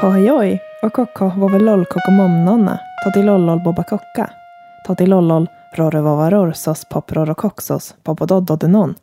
[0.00, 4.30] Hohejoj och kocko vovelol rore todilollol bobakocka
[4.86, 8.94] todilollol rorrevovaror sos poprorokoxos popododdodenon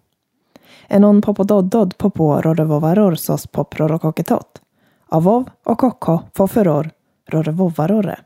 [0.87, 4.61] enon popododdod popo rorrevovaror sos poprorokoketot
[5.09, 6.89] avov och kokko foferor
[7.29, 8.19] rorrevovarorre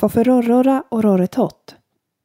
[0.00, 1.76] Foferorrora och roretot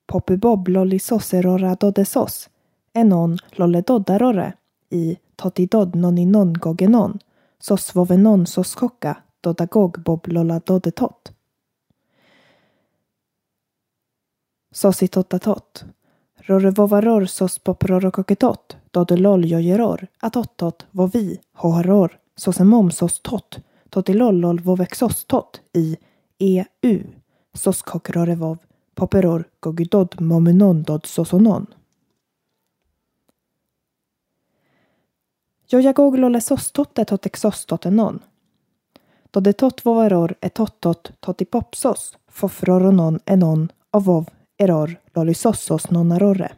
[0.08, 2.50] popibob lollisoserora dodesos
[2.94, 4.54] enon lolledoddarorre
[4.90, 7.20] i totidod noninon gogenon
[7.66, 11.32] sos vovenon sos kocka dodagog boblola dodetot.
[14.72, 15.86] Sositotatot.
[16.36, 25.96] Rorevovaror sos poprorokoketot dodelol jojeror atottot vovi hoharor sosemom sos tot totilollol vovexos tot i
[26.40, 27.00] EU
[27.54, 28.58] sos kokrorevov
[28.96, 31.66] poperor gogidod momenon dod sosonon.
[35.74, 38.20] Jojagog lolle sostotte tot exostote non.
[39.32, 46.50] Dode tot vovaror tottot totipopsos fofroronon enon avov eror lollysossos nonarorre.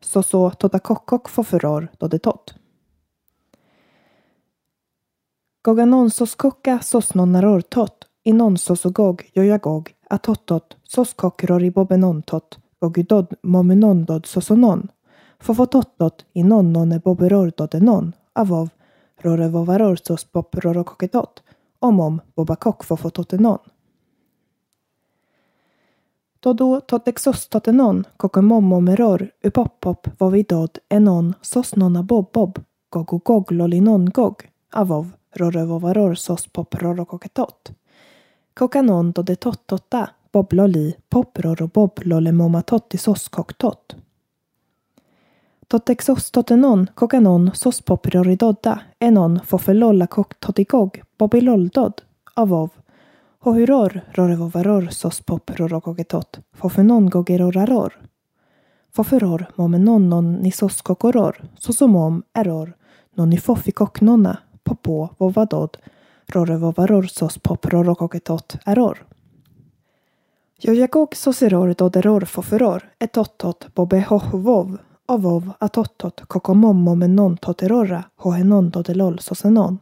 [0.00, 2.54] Soso totakokkok fofuror dode tot.
[5.62, 8.08] Goganonsos kokka sos nonaror tot.
[8.24, 8.56] Inon
[9.34, 14.88] jojagog atottot sos kokrori bobenontot gogudod momenondod sosonon
[15.40, 16.42] fofotottot i
[16.72, 18.68] nonne boberor non avov
[19.24, 21.42] rorevovarorsos pop rorokoketot
[21.80, 23.58] omom bobakok fofototenon.
[26.40, 32.58] Todo totexostotenon kokomomomeror upoppop vovidod enon sosnona bobob
[32.90, 35.06] gogogog lolinon gog avov
[35.36, 36.16] rorevovaror
[36.52, 37.72] pop rorokoketot.
[38.54, 42.98] Kokanon dode tottota bobloli poproro boblole momatotti
[43.30, 43.96] koktot.
[45.70, 52.02] Totexos totenon kokanon sos popridoridodda enon fofelolla kok totigog bobiloldod
[52.34, 52.70] avov
[53.44, 57.92] hohuror rorevovaror sos poprorokogetot fofenon gogeroraror.
[58.96, 62.74] Foferor momenonnon ni sos kokoror sosomom eror
[63.16, 65.76] noni fofikoknonna popo vovadod
[66.34, 69.06] rorevovaror sos poprorokogetot eror.
[70.58, 74.78] Jojagog soseror doderor foferor etottot bobehohvov
[75.10, 79.78] avov atottot kokomommo non toterora hohenon dodelol sosenon.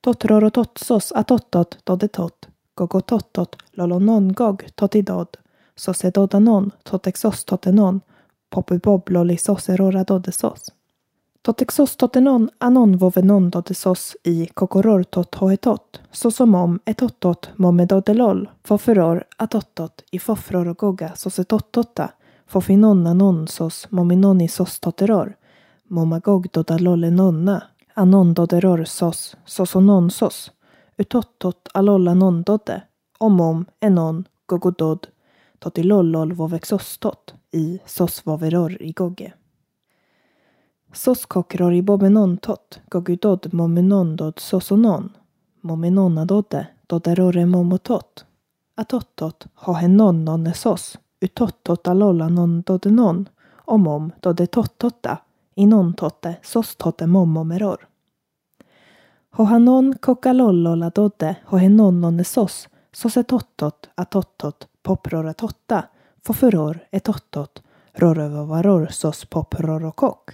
[0.00, 5.36] Totrorototsos atottot dodetot gogotottot lolonon gog totidod
[5.76, 8.00] sosedodanon totexos totenon
[8.50, 10.72] popibob lolisoserora dodesos.
[11.42, 20.18] Totexos totenon anon vovenon dodesos i kokoror tot hoetot sosomom etottot momedodelol foferor atottot i
[20.18, 22.10] fofror och sosetottotta
[22.46, 25.36] fofinonna nonsos mominoni sos toteror,
[25.88, 26.46] momagog
[27.10, 27.62] nonna,
[27.94, 28.34] anon
[30.10, 30.52] sos,
[30.98, 32.82] utottot alolla nondodde,
[33.18, 35.06] omom enon gogodod,
[35.58, 39.32] totilollol vovexostot, i sos voveror i gogge.
[40.92, 45.10] Sos kokror i bobenontot, gogudod momenondod sosonon,
[45.60, 48.24] momenonadodde, doderore momotot,
[48.74, 53.26] atottot Hohenononesos ut tottotta utottot non dode non,
[53.66, 55.16] omom dode tottotta,
[55.56, 57.86] inon totte sos totte mommomeror.
[59.38, 65.82] Hohanon kokalollola dodde hohenon nonne sos, sos etottot atottot poprora totta,
[66.26, 67.62] fofuror etottot
[67.94, 70.32] rorövovaror sos poprorokok.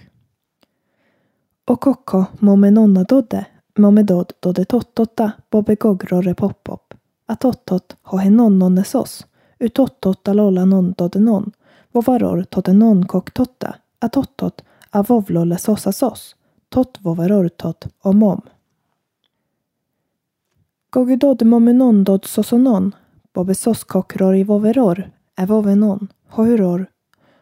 [1.67, 3.45] Okokko momenonna dodde,
[3.79, 6.93] momedod dode tottotta bobegogrore poppop,
[7.27, 9.25] atottot hohenon nonne sos,
[9.63, 11.51] utottot alolla non dodenon,
[11.91, 14.61] vovaror todenon kok totta, atottot
[14.93, 16.35] avovlolle sossa sos,
[16.69, 18.41] tot vovaror tot omom.
[20.89, 22.91] Gogudod momenon dod sosonon,
[23.33, 25.03] bobe sos kokror i voveror,
[25.37, 26.85] evovenon, hohuror,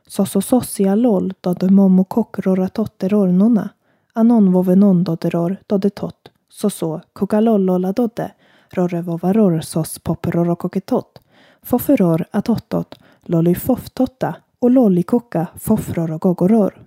[0.07, 3.69] sosososia lol dode momo kokrora totteror nonna,
[4.13, 8.31] anon vovenon doderor dode tot, soso kokalollola dode.
[8.73, 11.19] rorre vovaror sos poperorokoketot,
[11.65, 16.81] fofferor atottot, lollyfoftotta och lollykokka foffror och gogoror.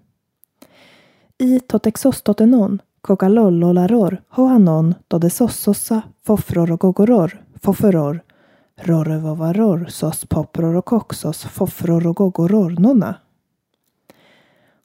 [1.39, 8.21] I totexostotenon, kokalollolaror, hoanon, dodesossossa, foffror och gogoror, fofferor,
[8.77, 13.15] rorrevovaror, sos popror och koxos, foffror och gogoror nonna.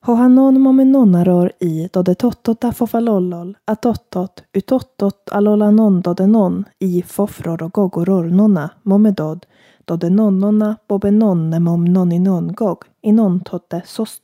[0.01, 8.24] Hohanon momenonaror i dode tottota fofalollol, atottot, utottot allolanon dode non i fofror och gogoror
[8.24, 9.46] nonna, momedod,
[9.86, 14.22] dode nonnonna bobe nonne mom nonni nongog inon totte sos.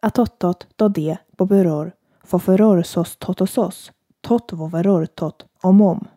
[0.00, 1.92] Atottot dode boberor
[2.28, 3.92] Foferor sos totosos.
[4.20, 6.08] Tot voveror tot omom.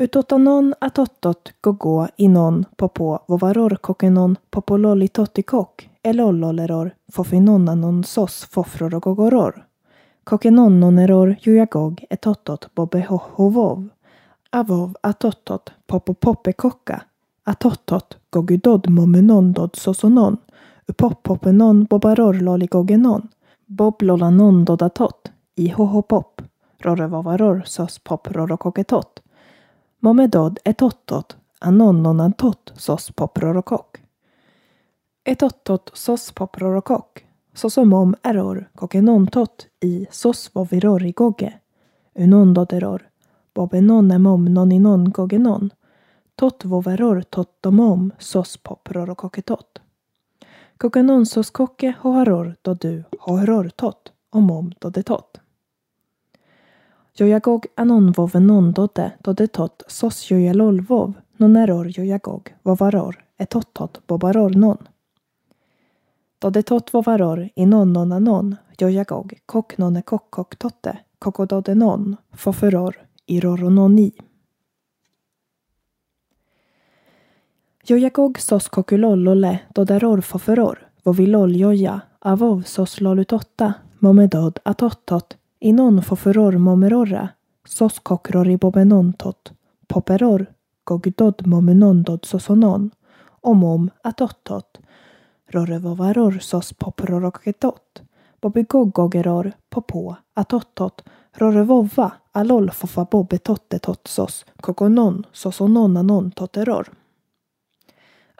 [0.00, 9.64] Utotanon atottot gogo inon popo vovaror kokenon popololi totikok elolloleror fofinonnanon sos fofrorogogoror.
[10.24, 13.82] Kokenonnoneror jujagog etottot bobehohovov.
[14.52, 17.00] Avov atottot popopopekokka.
[17.46, 20.38] Atottot gogudod momenondod sosonon.
[20.90, 23.22] Upoppopenon bobarorloligogenon.
[24.02, 25.14] loligogenon.
[25.56, 26.42] Ihohopop.
[26.82, 29.23] Rorrevovaror sos poprorokoketot.
[30.04, 31.36] Momedod etottot.
[31.60, 34.00] Anonnonantot sos poprorokok.
[35.24, 37.24] Etottot sos poprorokok.
[37.54, 41.52] Sosomom error kokenontot i sos voviror igoge.
[42.14, 43.08] Unondoderor.
[43.54, 45.70] Bobeноnemom noninon gogenon.
[46.36, 49.78] Tot voveror tottomom sos poprorokoketot.
[50.78, 55.28] Kokenon sos koke hoaror do du hoaror tot omom dodetot.
[55.28, 55.43] Jojagog
[57.76, 64.78] anon vovenon dode dodetot sos jojalolvov noneror jojagog vovaror etottot bobaror non.
[66.42, 70.02] Dodetot vovaror inon nonanon jojagog koknone
[71.18, 72.94] kokododenon foferor
[73.26, 74.12] irorononi.
[77.88, 87.28] Jojagog sos kokulollole doderor foferor voviloljoja avov sos lolutotta momedod atottot inon foforor momerorra
[87.66, 89.52] sos kokrori bobenontot
[89.88, 90.46] poperor
[90.84, 92.90] gogdod momenondod sosonon
[93.40, 94.78] omom atottot
[95.46, 98.02] rorevovaror sos poproroketot
[98.40, 101.02] bobigogogeror popo atottot
[101.34, 106.86] rorevova alol fofabobetottetot sos kokonon sosononanon toteror.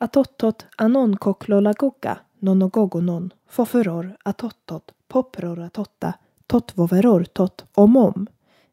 [0.00, 5.70] Atottot anon koklolagoga nonogogonon foforor atottot poprora
[6.46, 8.26] Tot voveror tot omom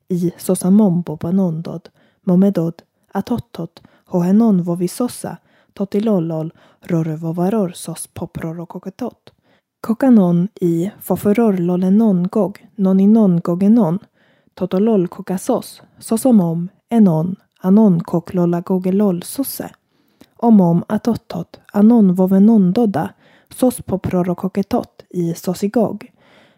[0.08, 1.90] i sosa mombo banondod.
[2.24, 2.82] momedod
[3.14, 5.38] atottot hohenon vovisossa
[5.74, 6.52] totilolol
[6.82, 9.34] rorvovaror sos poprorokoketot.
[9.82, 11.58] Kokanon i foferor
[12.32, 14.00] gog noninon gogenon
[14.54, 19.70] totolol kokasos sosomom enon anon koklola gogelol sosse.
[20.38, 23.14] Omom atottot anon vovenondoda
[23.56, 26.04] sos poprorokoketot i sosigog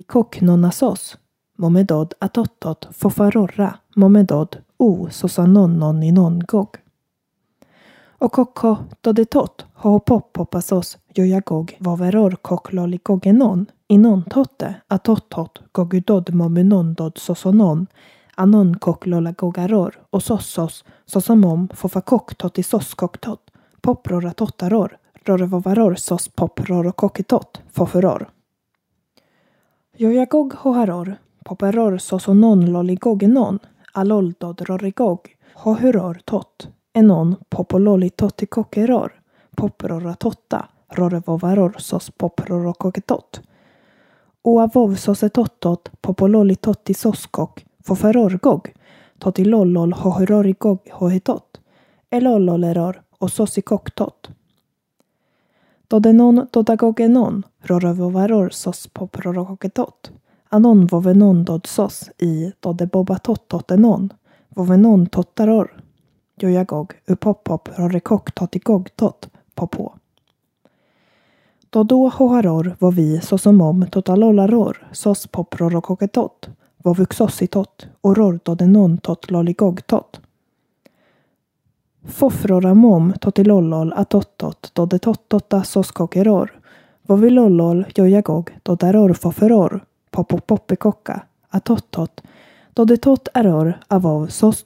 [0.06, 1.18] kocknonasos,
[1.57, 6.78] momedod atottot fofarorra momedod o sosanonnon i nongog.
[8.24, 17.88] Och kokko dodetot hohopoppopasos jojagog vaveror kokloligogenon inon totte atottot gogudod momunondod sosonon
[18.36, 22.63] anon koklolagogaror och sossos sosomom fofakoktot i
[22.96, 23.51] koktot
[23.81, 24.98] poprora tottaror
[25.96, 27.62] sos poproro kokitot
[29.98, 33.60] Jojagog hoharor poperor sosonon loligogenon
[33.94, 35.19] aloldod rorigog
[35.56, 39.12] hohuror tot enon popololi totikokeror,
[39.58, 43.41] poprora totta rorevovaror sos poprorokoketot.
[44.44, 48.70] Oavov sosetottot popololi totti soskok foferorgog
[49.20, 51.60] totilollol hohurorigog hohetot, hohitot
[52.12, 54.29] elolloleror och sosikoktot.
[55.88, 60.12] Dodenon dodagogenon rorovovaror sos poprorokoketot
[60.50, 64.10] anon vovenon dodsos i i dodebobatottotenon
[64.56, 65.82] vovenon tottaror
[66.40, 69.94] jojagog upoppop rorekok totigog tot popo.
[71.70, 76.50] Dodo hoharor var vi såsom totalollaror sos poprorokoketot
[76.84, 80.22] vovuxossitot och rordodenon tot loligogtot.
[82.07, 86.51] Fofroramom totilollol atottot dodetottotta soskokeror
[87.07, 89.79] vovilollol jojagog dodaror foferor
[90.12, 91.19] popopoppekokka
[91.50, 92.22] atottot
[92.75, 94.65] dodetot eror avov sos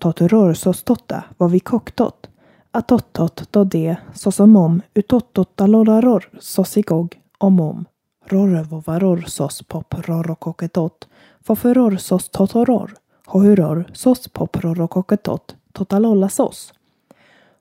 [0.53, 2.29] sostotta vovikoktot
[2.71, 7.85] atottot dode sosomom utottotaloraror sosigog omom
[8.25, 11.07] rorrevovaror sos pop rorokoketot
[11.47, 12.91] foferor sos totoror
[13.27, 16.73] hohuror sos pop rorokoketot totalolla sos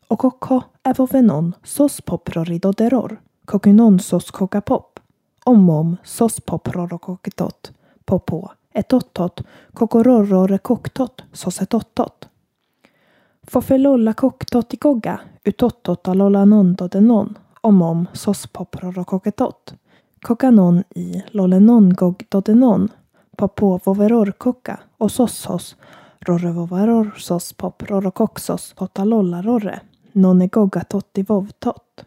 [0.09, 2.29] okokko evovenon sos pop.
[2.29, 5.01] Roridoderor kokunon sos kokapop
[5.47, 7.73] omom sos poprorokokitot.
[8.07, 9.41] popo etottot
[9.75, 12.29] kokororore koktot sosetottot
[13.51, 19.75] Fofelolla koktot ikogga utottot alolla nondodenon omom sos poprorokoketot
[20.27, 22.89] kokanon i lollenon gogdodenon
[23.37, 25.77] popo voveror kokka och sossos
[26.21, 27.83] rorrevovaror sos pop
[28.77, 29.81] totalolla rorre
[30.16, 32.06] nonne gogga totti vovtot.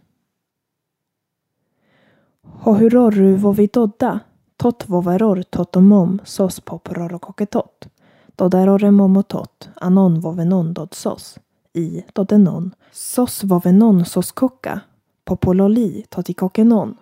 [2.66, 4.20] Hohurorru vovidodda
[4.62, 7.88] Tot voveror totomom sos popror koketot.
[8.36, 11.40] Doderore momotot anon vovenon dod sos.
[11.74, 12.74] I dodenon.
[12.92, 14.80] Sos vovenon sos koka.
[15.26, 16.96] Popololi totikokenon.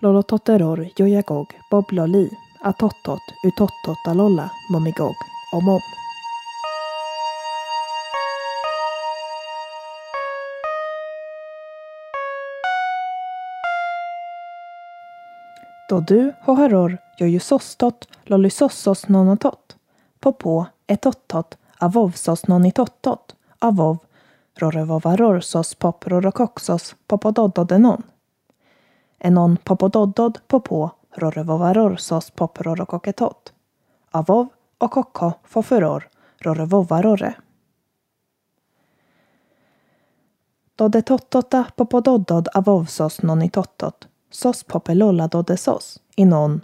[0.00, 2.30] Lolototteror jojagog bobloli.
[2.62, 5.16] Atottot utottot alolla momigog
[5.52, 5.74] omom.
[5.74, 6.03] Om.
[15.88, 19.76] Du hoharor jojusostot lollysossos nonatot.
[20.20, 23.36] Popo etottot avovsos nonitottot.
[23.58, 23.96] Avov
[24.58, 28.02] rorovovarorsos poprorokoxos popododdodenon.
[29.18, 33.52] Enon popododdod popo rorovovarorsos poprorokoketot.
[34.10, 34.48] Avov
[34.78, 37.34] och kokko foforor rorevovarore.
[40.76, 46.60] Dodetottota popododdod avovsos nonitottot sos popelolla dodesos inon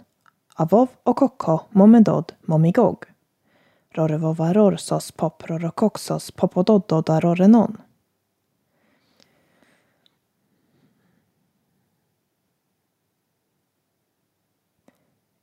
[0.55, 3.05] avov och kokko momedod momigog.
[3.89, 7.77] Rorevovaror sos poprorokoxos popododdoda rorenon.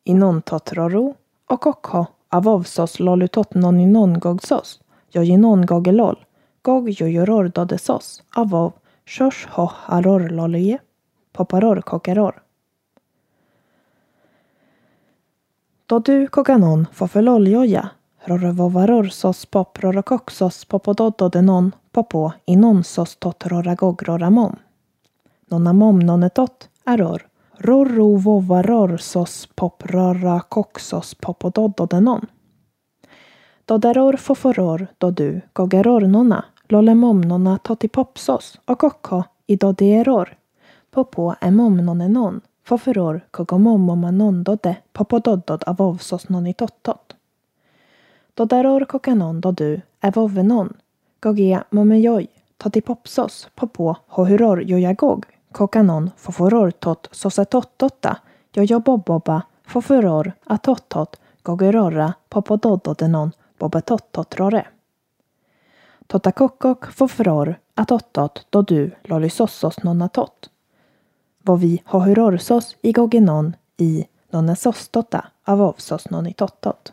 [0.04, 1.14] Inon totroro
[1.46, 4.80] och kokko avovsos lolutot noninon gogsos
[5.10, 6.24] jojinon gogelol
[6.62, 8.72] gog jojoror dodesos avov
[9.04, 10.78] shosh ho aror lolye
[11.38, 12.42] poparor kokaror.
[15.86, 17.90] Då du koganon fofeloljoja
[18.24, 24.56] rorovovaror sos pop rorokoxos popododdodenon popo inon sos tot roragogroramom.
[25.50, 27.26] Nonamom nonetot aror
[27.58, 32.26] rorovovaror sos pop rorakoxos popododdodenon.
[33.64, 40.38] Doderor foforor do du gogeror nona lolemom nona totipopsos och kokko i dodieror
[40.90, 47.16] popo emomnonenon foforor kogomomomanondode omanon dode popododdod avovsos nonitottot.
[48.36, 50.68] Dodaror kokanon dodu evovenon
[51.22, 52.26] gogia momejoj
[52.62, 58.14] totipopsos popo hohuror jojagog kokanon foforor tot sosetottotta
[58.56, 64.64] jojoboboba foforor atottot gogerora popododdodenon bobetottotrore.
[66.08, 70.57] Totakokkok foforor atottot dodu lolisossos nonatot
[71.48, 76.92] vovi hohurorsos i gogenon i nonesostota avovsos nonitottot.